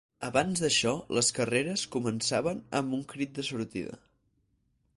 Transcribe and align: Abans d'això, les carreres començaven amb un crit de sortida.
Abans 0.27 0.61
d'això, 0.63 0.93
les 1.17 1.29
carreres 1.39 1.83
començaven 1.97 2.63
amb 2.79 2.97
un 2.99 3.05
crit 3.13 3.37
de 3.41 3.45
sortida. 3.51 4.01